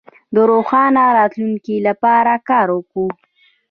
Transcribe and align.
د 0.35 0.37
روښانه 0.51 1.03
راتلونکي 1.17 1.75
لپاره 1.87 2.33
کار 2.49 2.69
کوو. 2.91 3.05